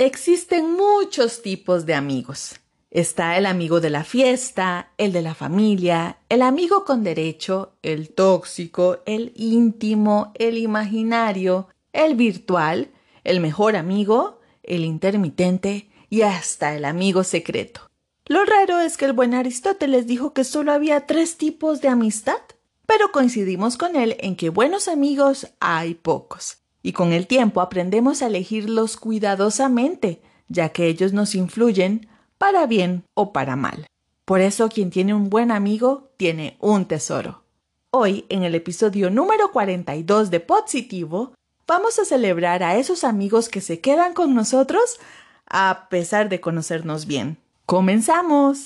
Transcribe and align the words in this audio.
Existen 0.00 0.74
muchos 0.74 1.42
tipos 1.42 1.84
de 1.84 1.94
amigos. 1.94 2.60
Está 2.88 3.36
el 3.36 3.46
amigo 3.46 3.80
de 3.80 3.90
la 3.90 4.04
fiesta, 4.04 4.92
el 4.96 5.12
de 5.12 5.22
la 5.22 5.34
familia, 5.34 6.18
el 6.28 6.42
amigo 6.42 6.84
con 6.84 7.02
derecho, 7.02 7.72
el 7.82 8.10
tóxico, 8.10 8.98
el 9.06 9.32
íntimo, 9.34 10.30
el 10.36 10.56
imaginario, 10.56 11.66
el 11.92 12.14
virtual, 12.14 12.92
el 13.24 13.40
mejor 13.40 13.74
amigo, 13.74 14.38
el 14.62 14.84
intermitente 14.84 15.90
y 16.08 16.22
hasta 16.22 16.76
el 16.76 16.84
amigo 16.84 17.24
secreto. 17.24 17.80
Lo 18.26 18.44
raro 18.44 18.78
es 18.78 18.96
que 18.96 19.06
el 19.06 19.14
buen 19.14 19.34
Aristóteles 19.34 20.06
dijo 20.06 20.32
que 20.32 20.44
solo 20.44 20.70
había 20.70 21.08
tres 21.08 21.38
tipos 21.38 21.80
de 21.80 21.88
amistad, 21.88 22.40
pero 22.86 23.10
coincidimos 23.10 23.76
con 23.76 23.96
él 23.96 24.16
en 24.20 24.36
que 24.36 24.50
buenos 24.50 24.86
amigos 24.86 25.48
hay 25.58 25.94
pocos 25.94 26.58
y 26.88 26.94
con 26.94 27.12
el 27.12 27.26
tiempo 27.26 27.60
aprendemos 27.60 28.22
a 28.22 28.28
elegirlos 28.28 28.96
cuidadosamente, 28.96 30.22
ya 30.48 30.70
que 30.70 30.86
ellos 30.86 31.12
nos 31.12 31.34
influyen 31.34 32.08
para 32.38 32.66
bien 32.66 33.04
o 33.12 33.30
para 33.34 33.56
mal. 33.56 33.86
Por 34.24 34.40
eso 34.40 34.70
quien 34.70 34.88
tiene 34.88 35.12
un 35.12 35.28
buen 35.28 35.50
amigo 35.50 36.08
tiene 36.16 36.56
un 36.60 36.86
tesoro. 36.86 37.42
Hoy, 37.90 38.24
en 38.30 38.42
el 38.42 38.54
episodio 38.54 39.10
número 39.10 39.52
42 39.52 40.30
de 40.30 40.40
Positivo, 40.40 41.34
vamos 41.66 41.98
a 41.98 42.06
celebrar 42.06 42.62
a 42.62 42.78
esos 42.78 43.04
amigos 43.04 43.50
que 43.50 43.60
se 43.60 43.80
quedan 43.80 44.14
con 44.14 44.34
nosotros 44.34 44.98
a 45.46 45.88
pesar 45.90 46.30
de 46.30 46.40
conocernos 46.40 47.04
bien. 47.04 47.36
¡Comenzamos! 47.66 48.64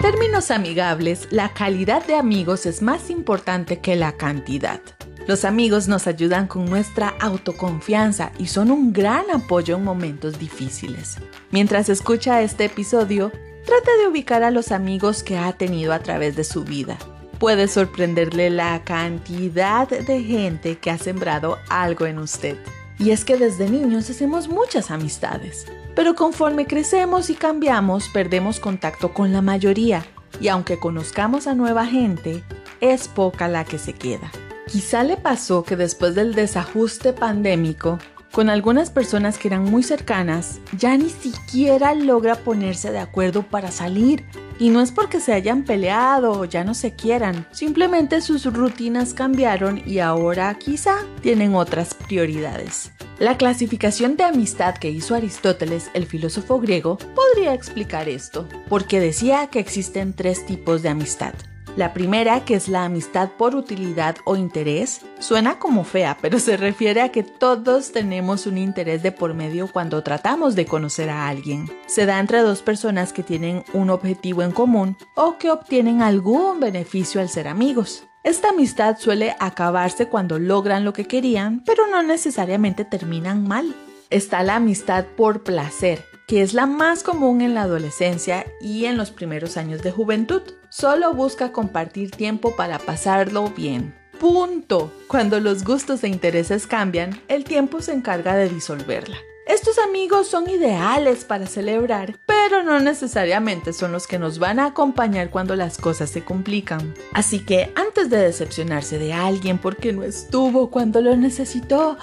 Términos 0.00 0.50
amigables, 0.50 1.28
la 1.30 1.50
calidad 1.50 2.04
de 2.06 2.14
amigos 2.14 2.64
es 2.64 2.80
más 2.80 3.10
importante 3.10 3.80
que 3.80 3.96
la 3.96 4.12
cantidad. 4.12 4.80
Los 5.26 5.44
amigos 5.44 5.88
nos 5.88 6.06
ayudan 6.06 6.46
con 6.46 6.64
nuestra 6.64 7.14
autoconfianza 7.20 8.32
y 8.38 8.46
son 8.46 8.70
un 8.70 8.92
gran 8.92 9.30
apoyo 9.30 9.76
en 9.76 9.84
momentos 9.84 10.38
difíciles. 10.38 11.18
Mientras 11.50 11.88
escucha 11.90 12.40
este 12.40 12.64
episodio, 12.64 13.30
trate 13.66 13.98
de 14.00 14.08
ubicar 14.08 14.42
a 14.42 14.50
los 14.50 14.72
amigos 14.72 15.22
que 15.22 15.36
ha 15.36 15.52
tenido 15.52 15.92
a 15.92 15.98
través 15.98 16.34
de 16.34 16.44
su 16.44 16.64
vida. 16.64 16.96
Puede 17.38 17.68
sorprenderle 17.68 18.48
la 18.48 18.82
cantidad 18.84 19.86
de 19.86 20.22
gente 20.22 20.78
que 20.78 20.90
ha 20.90 20.98
sembrado 20.98 21.58
algo 21.68 22.06
en 22.06 22.18
usted. 22.18 22.56
Y 22.98 23.10
es 23.10 23.24
que 23.24 23.36
desde 23.36 23.68
niños 23.68 24.08
hacemos 24.08 24.48
muchas 24.48 24.90
amistades. 24.90 25.66
Pero 25.94 26.14
conforme 26.14 26.66
crecemos 26.66 27.30
y 27.30 27.34
cambiamos, 27.34 28.08
perdemos 28.08 28.60
contacto 28.60 29.12
con 29.12 29.32
la 29.32 29.42
mayoría, 29.42 30.04
y 30.40 30.48
aunque 30.48 30.78
conozcamos 30.78 31.46
a 31.46 31.54
nueva 31.54 31.86
gente, 31.86 32.42
es 32.80 33.08
poca 33.08 33.48
la 33.48 33.64
que 33.64 33.78
se 33.78 33.92
queda. 33.92 34.30
Quizá 34.66 35.02
le 35.02 35.16
pasó 35.16 35.64
que 35.64 35.76
después 35.76 36.14
del 36.14 36.34
desajuste 36.34 37.12
pandémico, 37.12 37.98
con 38.32 38.48
algunas 38.48 38.90
personas 38.90 39.38
que 39.38 39.48
eran 39.48 39.64
muy 39.64 39.82
cercanas, 39.82 40.60
ya 40.76 40.96
ni 40.96 41.10
siquiera 41.10 41.94
logra 41.94 42.36
ponerse 42.36 42.92
de 42.92 43.00
acuerdo 43.00 43.42
para 43.42 43.72
salir. 43.72 44.24
Y 44.60 44.68
no 44.68 44.80
es 44.80 44.92
porque 44.92 45.20
se 45.20 45.32
hayan 45.32 45.64
peleado 45.64 46.32
o 46.32 46.44
ya 46.44 46.62
no 46.62 46.74
se 46.74 46.94
quieran, 46.94 47.46
simplemente 47.50 48.20
sus 48.20 48.44
rutinas 48.44 49.14
cambiaron 49.14 49.82
y 49.84 49.98
ahora 49.98 50.54
quizá 50.58 50.96
tienen 51.22 51.54
otras 51.54 51.94
prioridades. 51.94 52.92
La 53.20 53.36
clasificación 53.36 54.16
de 54.16 54.24
amistad 54.24 54.76
que 54.78 54.88
hizo 54.88 55.14
Aristóteles, 55.14 55.90
el 55.92 56.06
filósofo 56.06 56.58
griego, 56.58 56.96
podría 56.96 57.52
explicar 57.52 58.08
esto, 58.08 58.48
porque 58.66 58.98
decía 58.98 59.48
que 59.48 59.58
existen 59.58 60.14
tres 60.14 60.46
tipos 60.46 60.80
de 60.80 60.88
amistad. 60.88 61.34
La 61.76 61.92
primera, 61.92 62.46
que 62.46 62.54
es 62.54 62.66
la 62.66 62.86
amistad 62.86 63.28
por 63.36 63.54
utilidad 63.54 64.16
o 64.24 64.36
interés, 64.36 65.02
suena 65.18 65.58
como 65.58 65.84
fea, 65.84 66.16
pero 66.22 66.38
se 66.38 66.56
refiere 66.56 67.02
a 67.02 67.10
que 67.10 67.22
todos 67.22 67.92
tenemos 67.92 68.46
un 68.46 68.56
interés 68.56 69.02
de 69.02 69.12
por 69.12 69.34
medio 69.34 69.68
cuando 69.70 70.02
tratamos 70.02 70.56
de 70.56 70.64
conocer 70.64 71.10
a 71.10 71.28
alguien. 71.28 71.70
Se 71.88 72.06
da 72.06 72.20
entre 72.20 72.40
dos 72.40 72.62
personas 72.62 73.12
que 73.12 73.22
tienen 73.22 73.64
un 73.74 73.90
objetivo 73.90 74.42
en 74.42 74.52
común 74.52 74.96
o 75.14 75.36
que 75.36 75.50
obtienen 75.50 76.00
algún 76.00 76.58
beneficio 76.58 77.20
al 77.20 77.28
ser 77.28 77.48
amigos. 77.48 78.09
Esta 78.22 78.50
amistad 78.50 78.98
suele 78.98 79.34
acabarse 79.40 80.08
cuando 80.08 80.38
logran 80.38 80.84
lo 80.84 80.92
que 80.92 81.06
querían, 81.06 81.62
pero 81.64 81.86
no 81.86 82.02
necesariamente 82.02 82.84
terminan 82.84 83.48
mal. 83.48 83.74
Está 84.10 84.42
la 84.42 84.56
amistad 84.56 85.06
por 85.16 85.42
placer, 85.42 86.04
que 86.26 86.42
es 86.42 86.52
la 86.52 86.66
más 86.66 87.02
común 87.02 87.40
en 87.40 87.54
la 87.54 87.62
adolescencia 87.62 88.44
y 88.60 88.84
en 88.84 88.98
los 88.98 89.10
primeros 89.10 89.56
años 89.56 89.82
de 89.82 89.90
juventud. 89.90 90.42
Solo 90.68 91.14
busca 91.14 91.50
compartir 91.52 92.10
tiempo 92.10 92.54
para 92.56 92.78
pasarlo 92.78 93.48
bien. 93.56 93.94
Punto. 94.18 94.92
Cuando 95.08 95.40
los 95.40 95.64
gustos 95.64 96.04
e 96.04 96.08
intereses 96.08 96.66
cambian, 96.66 97.18
el 97.28 97.44
tiempo 97.44 97.80
se 97.80 97.92
encarga 97.92 98.36
de 98.36 98.50
disolverla. 98.50 99.16
Estos 99.46 99.78
amigos 99.78 100.28
son 100.28 100.48
ideales 100.50 101.24
para 101.24 101.46
celebrar, 101.46 102.18
pero 102.48 102.62
no 102.62 102.80
necesariamente 102.80 103.72
son 103.72 103.92
los 103.92 104.06
que 104.06 104.18
nos 104.18 104.38
van 104.38 104.58
a 104.60 104.66
acompañar 104.66 105.30
cuando 105.30 105.56
las 105.56 105.76
cosas 105.78 106.10
se 106.10 106.24
complican. 106.24 106.94
Así 107.12 107.40
que 107.40 107.70
antes 107.74 108.08
de 108.08 108.16
decepcionarse 108.16 108.98
de 108.98 109.12
alguien 109.12 109.58
porque 109.58 109.92
no 109.92 110.04
estuvo 110.04 110.70
cuando 110.70 111.02
lo 111.02 111.16
necesitó, 111.16 111.98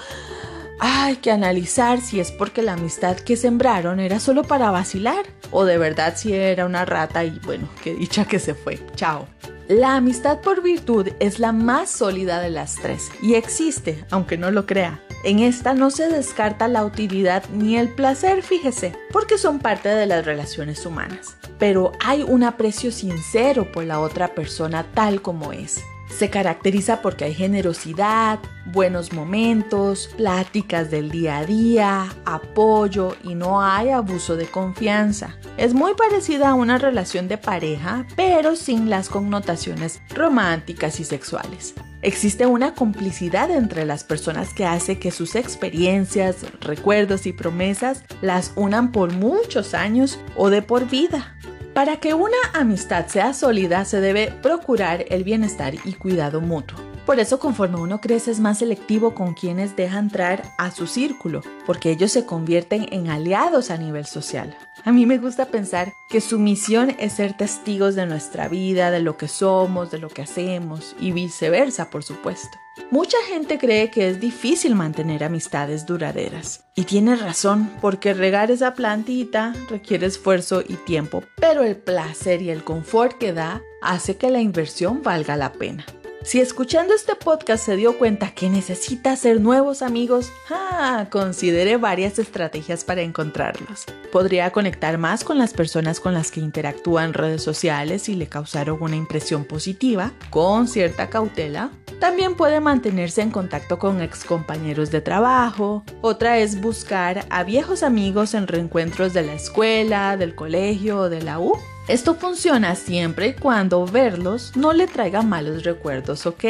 hay 0.78 1.16
que 1.16 1.32
analizar 1.32 2.00
si 2.00 2.20
es 2.20 2.30
porque 2.30 2.62
la 2.62 2.74
amistad 2.74 3.16
que 3.16 3.36
sembraron 3.36 3.98
era 3.98 4.20
solo 4.20 4.44
para 4.44 4.70
vacilar 4.70 5.26
o 5.50 5.64
de 5.64 5.76
verdad 5.76 6.14
si 6.16 6.32
era 6.32 6.66
una 6.66 6.84
rata 6.84 7.24
y 7.24 7.38
bueno, 7.44 7.68
qué 7.82 7.94
dicha 7.94 8.24
que 8.24 8.38
se 8.38 8.54
fue. 8.54 8.78
Chao. 8.94 9.26
La 9.66 9.96
amistad 9.96 10.40
por 10.40 10.62
virtud 10.62 11.08
es 11.18 11.40
la 11.40 11.52
más 11.52 11.90
sólida 11.90 12.40
de 12.40 12.50
las 12.50 12.76
tres 12.76 13.10
y 13.20 13.34
existe, 13.34 14.04
aunque 14.10 14.38
no 14.38 14.50
lo 14.50 14.66
crea. 14.66 15.02
En 15.24 15.40
esta 15.40 15.74
no 15.74 15.90
se 15.90 16.08
descarta 16.08 16.68
la 16.68 16.84
utilidad 16.84 17.42
ni 17.52 17.76
el 17.76 17.88
placer, 17.88 18.42
fíjese, 18.42 18.94
porque 19.10 19.36
son 19.36 19.58
parte 19.58 19.88
de 19.88 20.06
las 20.06 20.24
relaciones 20.24 20.86
humanas. 20.86 21.36
Pero 21.58 21.92
hay 22.04 22.22
un 22.22 22.44
aprecio 22.44 22.92
sincero 22.92 23.72
por 23.72 23.84
la 23.84 23.98
otra 23.98 24.34
persona 24.34 24.86
tal 24.94 25.20
como 25.20 25.52
es. 25.52 25.82
Se 26.08 26.30
caracteriza 26.30 27.02
porque 27.02 27.24
hay 27.24 27.34
generosidad, 27.34 28.38
buenos 28.66 29.12
momentos, 29.12 30.08
pláticas 30.16 30.90
del 30.90 31.10
día 31.10 31.38
a 31.38 31.44
día, 31.44 32.08
apoyo 32.24 33.14
y 33.22 33.34
no 33.34 33.60
hay 33.60 33.90
abuso 33.90 34.36
de 34.36 34.46
confianza. 34.46 35.36
Es 35.56 35.74
muy 35.74 35.94
parecida 35.94 36.50
a 36.50 36.54
una 36.54 36.78
relación 36.78 37.28
de 37.28 37.38
pareja, 37.38 38.06
pero 38.16 38.56
sin 38.56 38.88
las 38.88 39.08
connotaciones 39.08 40.00
románticas 40.14 40.98
y 41.00 41.04
sexuales. 41.04 41.74
Existe 42.00 42.46
una 42.46 42.74
complicidad 42.74 43.50
entre 43.50 43.84
las 43.84 44.04
personas 44.04 44.54
que 44.54 44.64
hace 44.64 44.98
que 44.98 45.10
sus 45.10 45.34
experiencias, 45.34 46.46
recuerdos 46.60 47.26
y 47.26 47.32
promesas 47.32 48.04
las 48.22 48.52
unan 48.54 48.92
por 48.92 49.12
muchos 49.12 49.74
años 49.74 50.20
o 50.36 50.48
de 50.48 50.62
por 50.62 50.88
vida. 50.88 51.36
Para 51.74 51.98
que 51.98 52.14
una 52.14 52.36
amistad 52.54 53.06
sea 53.08 53.34
sólida 53.34 53.84
se 53.84 54.00
debe 54.00 54.32
procurar 54.42 55.04
el 55.08 55.24
bienestar 55.24 55.74
y 55.84 55.92
cuidado 55.94 56.40
mutuo. 56.40 56.87
Por 57.08 57.20
eso 57.20 57.38
conforme 57.38 57.80
uno 57.80 58.02
crece 58.02 58.30
es 58.30 58.38
más 58.38 58.58
selectivo 58.58 59.14
con 59.14 59.32
quienes 59.32 59.74
deja 59.74 59.98
entrar 59.98 60.42
a 60.58 60.70
su 60.70 60.86
círculo, 60.86 61.40
porque 61.64 61.90
ellos 61.90 62.12
se 62.12 62.26
convierten 62.26 62.86
en 62.92 63.08
aliados 63.08 63.70
a 63.70 63.78
nivel 63.78 64.04
social. 64.04 64.54
A 64.84 64.92
mí 64.92 65.06
me 65.06 65.16
gusta 65.16 65.46
pensar 65.46 65.90
que 66.10 66.20
su 66.20 66.38
misión 66.38 66.94
es 66.98 67.14
ser 67.14 67.34
testigos 67.34 67.94
de 67.94 68.04
nuestra 68.04 68.48
vida, 68.48 68.90
de 68.90 69.00
lo 69.00 69.16
que 69.16 69.26
somos, 69.26 69.90
de 69.90 69.96
lo 69.96 70.10
que 70.10 70.20
hacemos 70.20 70.94
y 71.00 71.12
viceversa, 71.12 71.88
por 71.88 72.04
supuesto. 72.04 72.58
Mucha 72.90 73.16
gente 73.26 73.56
cree 73.56 73.90
que 73.90 74.10
es 74.10 74.20
difícil 74.20 74.74
mantener 74.74 75.24
amistades 75.24 75.86
duraderas. 75.86 76.66
Y 76.74 76.84
tiene 76.84 77.16
razón, 77.16 77.70
porque 77.80 78.12
regar 78.12 78.50
esa 78.50 78.74
plantita 78.74 79.54
requiere 79.70 80.06
esfuerzo 80.06 80.60
y 80.60 80.74
tiempo, 80.74 81.22
pero 81.40 81.62
el 81.62 81.76
placer 81.76 82.42
y 82.42 82.50
el 82.50 82.64
confort 82.64 83.16
que 83.16 83.32
da 83.32 83.62
hace 83.80 84.18
que 84.18 84.28
la 84.28 84.42
inversión 84.42 85.02
valga 85.02 85.36
la 85.36 85.54
pena. 85.54 85.86
Si 86.24 86.40
escuchando 86.40 86.94
este 86.94 87.14
podcast 87.14 87.64
se 87.64 87.76
dio 87.76 87.96
cuenta 87.96 88.32
que 88.32 88.50
necesita 88.50 89.12
hacer 89.12 89.40
nuevos 89.40 89.82
amigos, 89.82 90.32
ah, 90.50 91.06
considere 91.10 91.76
varias 91.76 92.18
estrategias 92.18 92.82
para 92.82 93.02
encontrarlos. 93.02 93.84
Podría 94.10 94.50
conectar 94.50 94.98
más 94.98 95.22
con 95.22 95.38
las 95.38 95.54
personas 95.54 96.00
con 96.00 96.14
las 96.14 96.32
que 96.32 96.40
interactúa 96.40 97.04
en 97.04 97.14
redes 97.14 97.42
sociales 97.42 98.08
y 98.08 98.16
le 98.16 98.26
causaron 98.26 98.82
una 98.82 98.96
impresión 98.96 99.44
positiva, 99.44 100.12
con 100.30 100.66
cierta 100.66 101.08
cautela. 101.08 101.70
También 102.00 102.34
puede 102.34 102.58
mantenerse 102.58 103.22
en 103.22 103.30
contacto 103.30 103.78
con 103.78 104.02
ex 104.02 104.24
compañeros 104.24 104.90
de 104.90 105.00
trabajo. 105.00 105.84
Otra 106.00 106.38
es 106.38 106.60
buscar 106.60 107.26
a 107.30 107.44
viejos 107.44 107.84
amigos 107.84 108.34
en 108.34 108.48
reencuentros 108.48 109.14
de 109.14 109.22
la 109.22 109.34
escuela, 109.34 110.16
del 110.16 110.34
colegio 110.34 110.98
o 110.98 111.08
de 111.08 111.22
la 111.22 111.38
U 111.38 111.56
Esto 111.88 112.16
funciona 112.16 112.74
siempre 112.74 113.28
y 113.28 113.32
cuando 113.32 113.86
verlos 113.86 114.54
no 114.54 114.74
le 114.74 114.86
traiga 114.86 115.22
malos 115.22 115.64
recuerdos, 115.64 116.26
¿ok? 116.26 116.44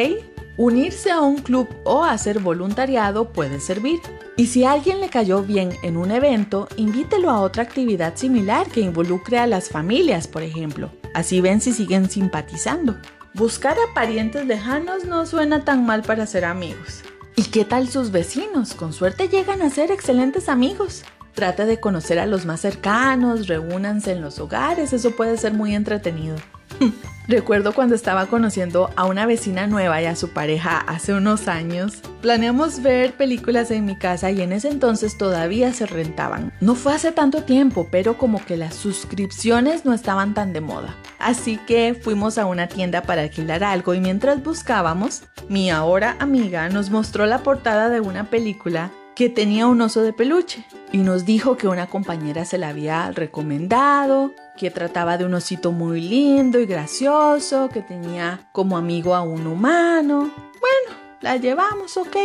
Unirse 0.56 1.12
a 1.12 1.20
un 1.20 1.36
club 1.36 1.68
o 1.84 2.02
hacer 2.02 2.40
voluntariado 2.40 3.32
puede 3.32 3.60
servir. 3.60 4.00
Y 4.36 4.46
si 4.46 4.64
alguien 4.64 5.00
le 5.00 5.10
cayó 5.10 5.42
bien 5.42 5.70
en 5.84 5.96
un 5.96 6.10
evento, 6.10 6.66
invítelo 6.74 7.30
a 7.30 7.40
otra 7.40 7.62
actividad 7.62 8.16
similar 8.16 8.66
que 8.66 8.80
involucre 8.80 9.38
a 9.38 9.46
las 9.46 9.68
familias, 9.68 10.26
por 10.26 10.42
ejemplo. 10.42 10.90
Así 11.14 11.40
ven 11.40 11.60
si 11.60 11.72
siguen 11.72 12.10
simpatizando. 12.10 12.96
Buscar 13.34 13.76
a 13.78 13.94
parientes 13.94 14.44
lejanos 14.44 15.04
no 15.04 15.24
suena 15.24 15.64
tan 15.64 15.86
mal 15.86 16.02
para 16.02 16.26
ser 16.26 16.46
amigos. 16.46 17.02
¿Y 17.36 17.44
qué 17.44 17.64
tal 17.64 17.88
sus 17.88 18.10
vecinos? 18.10 18.74
Con 18.74 18.92
suerte 18.92 19.28
llegan 19.28 19.62
a 19.62 19.70
ser 19.70 19.92
excelentes 19.92 20.48
amigos. 20.48 21.04
Trata 21.34 21.66
de 21.66 21.80
conocer 21.80 22.18
a 22.18 22.26
los 22.26 22.46
más 22.46 22.60
cercanos, 22.60 23.46
reúnanse 23.46 24.12
en 24.12 24.20
los 24.20 24.38
hogares, 24.38 24.92
eso 24.92 25.12
puede 25.12 25.36
ser 25.36 25.54
muy 25.54 25.74
entretenido. 25.74 26.36
Recuerdo 27.28 27.74
cuando 27.74 27.94
estaba 27.94 28.26
conociendo 28.26 28.90
a 28.96 29.04
una 29.04 29.26
vecina 29.26 29.66
nueva 29.66 30.00
y 30.00 30.06
a 30.06 30.16
su 30.16 30.30
pareja 30.30 30.78
hace 30.78 31.12
unos 31.12 31.46
años. 31.46 31.98
Planeamos 32.22 32.82
ver 32.82 33.12
películas 33.12 33.70
en 33.70 33.84
mi 33.84 33.96
casa 33.96 34.30
y 34.30 34.40
en 34.40 34.52
ese 34.52 34.68
entonces 34.68 35.18
todavía 35.18 35.72
se 35.74 35.86
rentaban. 35.86 36.54
No 36.60 36.74
fue 36.74 36.94
hace 36.94 37.12
tanto 37.12 37.42
tiempo, 37.42 37.88
pero 37.90 38.16
como 38.16 38.42
que 38.44 38.56
las 38.56 38.74
suscripciones 38.74 39.84
no 39.84 39.92
estaban 39.92 40.32
tan 40.32 40.54
de 40.54 40.62
moda. 40.62 40.96
Así 41.18 41.58
que 41.58 41.94
fuimos 41.94 42.38
a 42.38 42.46
una 42.46 42.66
tienda 42.66 43.02
para 43.02 43.22
alquilar 43.22 43.62
algo 43.62 43.92
y 43.92 44.00
mientras 44.00 44.42
buscábamos, 44.42 45.24
mi 45.50 45.70
ahora 45.70 46.16
amiga 46.20 46.70
nos 46.70 46.88
mostró 46.90 47.26
la 47.26 47.42
portada 47.42 47.90
de 47.90 48.00
una 48.00 48.30
película 48.30 48.90
que 49.18 49.28
tenía 49.28 49.66
un 49.66 49.80
oso 49.80 50.02
de 50.02 50.12
peluche 50.12 50.64
y 50.92 50.98
nos 50.98 51.24
dijo 51.24 51.56
que 51.56 51.66
una 51.66 51.88
compañera 51.88 52.44
se 52.44 52.56
la 52.56 52.68
había 52.68 53.10
recomendado, 53.10 54.32
que 54.56 54.70
trataba 54.70 55.18
de 55.18 55.24
un 55.24 55.34
osito 55.34 55.72
muy 55.72 56.00
lindo 56.00 56.60
y 56.60 56.66
gracioso, 56.66 57.68
que 57.68 57.82
tenía 57.82 58.48
como 58.52 58.76
amigo 58.76 59.16
a 59.16 59.22
un 59.22 59.48
humano. 59.48 60.30
Bueno, 60.60 61.00
la 61.20 61.36
llevamos, 61.36 61.96
ok. 61.96 62.16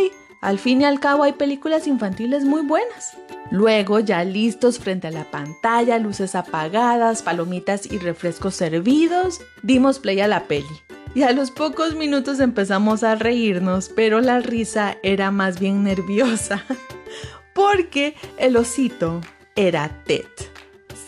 Al 0.43 0.59
fin 0.59 0.81
y 0.81 0.85
al 0.85 0.99
cabo 0.99 1.23
hay 1.23 1.33
películas 1.33 1.87
infantiles 1.87 2.45
muy 2.45 2.61
buenas. 2.61 3.17
Luego, 3.49 3.99
ya 3.99 4.23
listos 4.23 4.77
frente 4.77 5.07
a 5.07 5.11
la 5.11 5.23
pantalla, 5.23 5.97
luces 5.97 6.35
apagadas, 6.35 7.23
palomitas 7.23 7.91
y 7.91 7.97
refrescos 7.97 8.53
servidos, 8.53 9.41
dimos 9.63 9.97
play 9.97 10.19
a 10.19 10.27
la 10.27 10.43
peli 10.43 10.67
y 11.15 11.23
a 11.23 11.31
los 11.31 11.51
pocos 11.51 11.95
minutos 11.95 12.39
empezamos 12.39 13.03
a 13.03 13.15
reírnos, 13.15 13.89
pero 13.89 14.21
la 14.21 14.39
risa 14.39 14.97
era 15.03 15.31
más 15.31 15.59
bien 15.59 15.83
nerviosa, 15.83 16.63
porque 17.53 18.15
el 18.37 18.57
osito 18.57 19.21
era 19.55 20.03
Ted. 20.05 20.25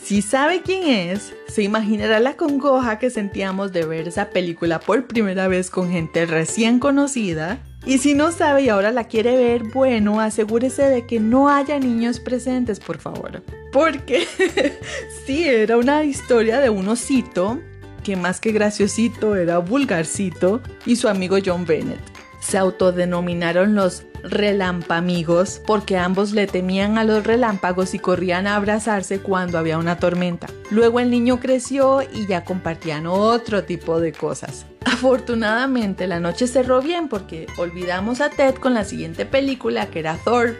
Si 0.03 0.21
sabe 0.21 0.61
quién 0.61 0.83
es, 0.87 1.33
se 1.47 1.63
imaginará 1.63 2.19
la 2.19 2.35
congoja 2.35 2.99
que 2.99 3.09
sentíamos 3.09 3.73
de 3.73 3.85
ver 3.85 4.07
esa 4.07 4.29
película 4.29 4.79
por 4.79 5.07
primera 5.07 5.47
vez 5.47 5.71
con 5.71 5.89
gente 5.89 6.27
recién 6.27 6.77
conocida. 6.77 7.57
Y 7.87 7.97
si 7.97 8.13
no 8.13 8.31
sabe 8.31 8.63
y 8.63 8.69
ahora 8.69 8.91
la 8.91 9.05
quiere 9.05 9.35
ver, 9.35 9.63
bueno, 9.63 10.19
asegúrese 10.19 10.83
de 10.83 11.07
que 11.07 11.19
no 11.19 11.49
haya 11.49 11.79
niños 11.79 12.19
presentes, 12.19 12.79
por 12.79 12.99
favor. 12.99 13.41
Porque 13.71 14.27
sí, 15.25 15.45
era 15.47 15.77
una 15.77 16.03
historia 16.03 16.59
de 16.59 16.69
un 16.69 16.87
osito 16.87 17.59
que 18.05 18.15
más 18.15 18.39
que 18.39 18.51
graciosito 18.51 19.35
era 19.35 19.57
vulgarcito, 19.57 20.61
y 20.85 20.95
su 20.95 21.09
amigo 21.09 21.37
John 21.43 21.65
Bennett. 21.65 21.99
Se 22.39 22.59
autodenominaron 22.59 23.73
los 23.73 24.03
relampamigos 24.21 25.59
porque 25.65 25.97
ambos 25.97 26.31
le 26.31 26.45
temían 26.45 26.99
a 26.99 27.03
los 27.03 27.23
relámpagos 27.23 27.95
y 27.95 27.99
corrían 27.99 28.45
a 28.45 28.55
abrazarse 28.55 29.19
cuando 29.19 29.57
había 29.57 29.79
una 29.79 29.97
tormenta. 29.97 30.47
Luego 30.69 30.99
el 30.99 31.09
niño 31.09 31.39
creció 31.39 32.03
y 32.03 32.27
ya 32.27 32.43
compartían 32.43 33.07
otro 33.07 33.63
tipo 33.63 33.99
de 33.99 34.13
cosas. 34.13 34.67
Afortunadamente 34.85 36.05
la 36.05 36.19
noche 36.19 36.45
cerró 36.45 36.83
bien 36.83 37.07
porque 37.07 37.47
olvidamos 37.57 38.21
a 38.21 38.29
Ted 38.29 38.55
con 38.55 38.75
la 38.75 38.83
siguiente 38.83 39.25
película 39.25 39.87
que 39.87 39.99
era 39.99 40.17
Thor 40.23 40.55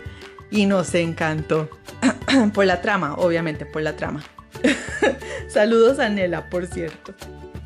y 0.50 0.65
nos 0.65 0.95
encantó. 0.95 1.69
por 2.53 2.65
la 2.65 2.81
trama, 2.81 3.13
obviamente, 3.15 3.68
por 3.68 3.83
la 3.83 3.95
trama. 3.95 4.24
Saludos 5.47 6.00
a 6.00 6.09
Nela, 6.09 6.50
por 6.50 6.67
cierto. 6.67 7.13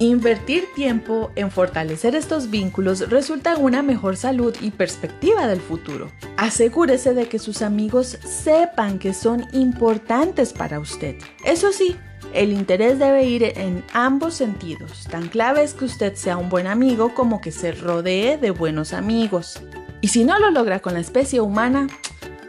Invertir 0.01 0.63
tiempo 0.75 1.31
en 1.35 1.51
fortalecer 1.51 2.15
estos 2.15 2.49
vínculos 2.49 3.09
resulta 3.09 3.53
en 3.53 3.63
una 3.63 3.81
mejor 3.81 4.15
salud 4.15 4.55
y 4.61 4.71
perspectiva 4.71 5.45
del 5.47 5.59
futuro. 5.59 6.09
Asegúrese 6.37 7.13
de 7.13 7.27
que 7.27 7.37
sus 7.37 7.61
amigos 7.61 8.17
sepan 8.23 8.97
que 8.97 9.13
son 9.13 9.45
importantes 9.51 10.53
para 10.53 10.79
usted. 10.79 11.17
Eso 11.43 11.73
sí, 11.73 11.97
el 12.33 12.53
interés 12.53 12.97
debe 12.97 13.25
ir 13.25 13.43
en 13.43 13.83
ambos 13.93 14.35
sentidos. 14.35 15.05
Tan 15.09 15.27
clave 15.27 15.63
es 15.63 15.73
que 15.73 15.85
usted 15.85 16.15
sea 16.15 16.37
un 16.37 16.47
buen 16.47 16.67
amigo 16.67 17.13
como 17.13 17.41
que 17.41 17.51
se 17.51 17.73
rodee 17.73 18.37
de 18.37 18.51
buenos 18.51 18.93
amigos. 18.93 19.61
Y 19.99 20.07
si 20.09 20.23
no 20.23 20.39
lo 20.39 20.49
logra 20.51 20.79
con 20.79 20.93
la 20.93 21.01
especie 21.01 21.41
humana, 21.41 21.87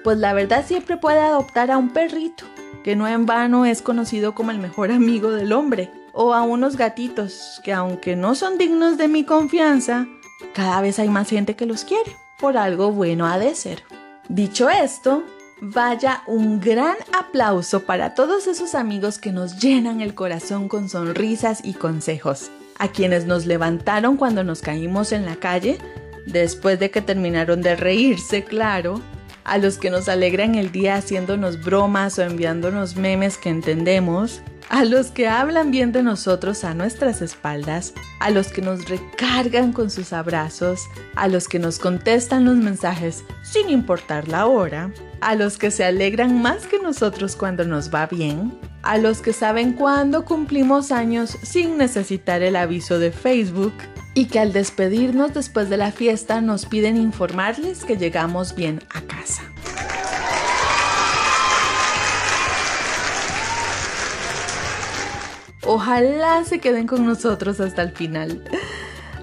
pues 0.04 0.18
la 0.18 0.32
verdad 0.34 0.64
siempre 0.66 0.96
puede 0.96 1.20
adoptar 1.20 1.70
a 1.70 1.78
un 1.78 1.92
perrito, 1.92 2.44
que 2.84 2.96
no 2.96 3.06
en 3.08 3.26
vano 3.26 3.66
es 3.66 3.82
conocido 3.82 4.34
como 4.34 4.50
el 4.50 4.58
mejor 4.58 4.90
amigo 4.90 5.30
del 5.30 5.52
hombre 5.52 5.90
o 6.12 6.34
a 6.34 6.42
unos 6.42 6.76
gatitos 6.76 7.60
que 7.64 7.72
aunque 7.72 8.16
no 8.16 8.34
son 8.34 8.58
dignos 8.58 8.98
de 8.98 9.08
mi 9.08 9.24
confianza, 9.24 10.06
cada 10.54 10.80
vez 10.80 10.98
hay 10.98 11.08
más 11.08 11.28
gente 11.28 11.56
que 11.56 11.66
los 11.66 11.84
quiere. 11.84 12.16
Por 12.38 12.56
algo 12.56 12.90
bueno 12.92 13.26
ha 13.26 13.38
de 13.38 13.54
ser. 13.54 13.82
Dicho 14.28 14.70
esto, 14.70 15.24
vaya 15.60 16.22
un 16.26 16.60
gran 16.60 16.96
aplauso 17.12 17.80
para 17.80 18.14
todos 18.14 18.46
esos 18.46 18.74
amigos 18.74 19.18
que 19.18 19.32
nos 19.32 19.60
llenan 19.60 20.00
el 20.00 20.14
corazón 20.14 20.68
con 20.68 20.88
sonrisas 20.88 21.60
y 21.64 21.74
consejos. 21.74 22.50
A 22.78 22.88
quienes 22.88 23.26
nos 23.26 23.44
levantaron 23.44 24.16
cuando 24.16 24.42
nos 24.42 24.62
caímos 24.62 25.12
en 25.12 25.26
la 25.26 25.36
calle, 25.36 25.78
después 26.26 26.78
de 26.78 26.90
que 26.90 27.02
terminaron 27.02 27.60
de 27.60 27.76
reírse, 27.76 28.44
claro. 28.44 29.02
A 29.50 29.58
los 29.58 29.78
que 29.78 29.90
nos 29.90 30.08
alegran 30.08 30.54
el 30.54 30.70
día 30.70 30.94
haciéndonos 30.94 31.60
bromas 31.60 32.20
o 32.20 32.22
enviándonos 32.22 32.94
memes 32.94 33.36
que 33.36 33.48
entendemos 33.48 34.42
a 34.68 34.84
los 34.84 35.08
que 35.08 35.26
hablan 35.26 35.72
bien 35.72 35.90
de 35.90 36.04
nosotros 36.04 36.62
a 36.62 36.72
nuestras 36.72 37.20
espaldas, 37.20 37.92
a 38.20 38.30
los 38.30 38.52
que 38.52 38.62
nos 38.62 38.88
recargan 38.88 39.72
con 39.72 39.90
sus 39.90 40.12
abrazos, 40.12 40.82
a 41.16 41.26
los 41.26 41.48
que 41.48 41.58
nos 41.58 41.80
contestan 41.80 42.44
los 42.44 42.58
mensajes 42.58 43.24
sin 43.42 43.70
importar 43.70 44.28
la 44.28 44.46
hora, 44.46 44.92
a 45.20 45.34
los 45.34 45.58
que 45.58 45.72
se 45.72 45.84
alegran 45.84 46.40
más 46.40 46.68
que 46.68 46.78
nosotros 46.78 47.34
cuando 47.34 47.64
nos 47.64 47.92
va 47.92 48.06
bien, 48.06 48.56
a 48.82 48.98
los 48.98 49.20
que 49.20 49.32
saben 49.32 49.72
cuándo 49.72 50.24
cumplimos 50.24 50.92
años 50.92 51.36
sin 51.42 51.76
necesitar 51.76 52.42
el 52.42 52.54
aviso 52.54 53.00
de 53.00 53.10
Facebook 53.10 53.74
y 54.14 54.26
que 54.26 54.38
al 54.38 54.52
despedirnos 54.52 55.34
después 55.34 55.70
de 55.70 55.76
la 55.76 55.92
fiesta 55.92 56.40
nos 56.40 56.66
piden 56.66 56.96
informarles 56.96 57.84
que 57.84 57.96
llegamos 57.96 58.54
bien 58.54 58.82
a 58.92 59.00
casa. 59.02 59.42
Ojalá 65.66 66.44
se 66.44 66.58
queden 66.58 66.86
con 66.86 67.06
nosotros 67.06 67.60
hasta 67.60 67.82
el 67.82 67.92
final. 67.92 68.42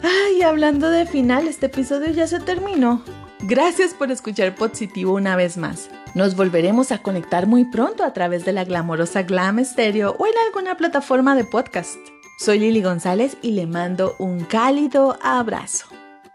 Ay, 0.02 0.42
hablando 0.44 0.90
de 0.90 1.06
final, 1.06 1.48
este 1.48 1.66
episodio 1.66 2.12
ya 2.12 2.28
se 2.28 2.40
terminó. 2.40 3.04
Gracias 3.42 3.94
por 3.94 4.12
escuchar 4.12 4.56
Positivo 4.56 5.14
una 5.14 5.36
vez 5.36 5.58
más. 5.58 5.90
Nos 6.16 6.36
volveremos 6.36 6.92
a 6.92 7.00
conectar 7.00 7.48
muy 7.48 7.66
pronto 7.66 8.04
a 8.04 8.14
través 8.14 8.46
de 8.46 8.54
la 8.54 8.64
glamorosa 8.64 9.24
Glam 9.24 9.64
Stereo 9.64 10.16
o 10.18 10.26
en 10.26 10.34
alguna 10.48 10.78
plataforma 10.78 11.36
de 11.36 11.44
podcast. 11.44 12.00
Soy 12.40 12.60
Lili 12.60 12.84
González 12.84 13.36
y 13.42 13.52
le 13.52 13.66
mando 13.66 14.16
un 14.20 14.44
cálido 14.44 15.18
abrazo. 15.24 15.88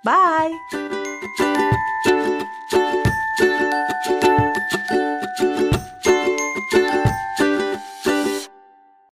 Bye. 0.02 0.58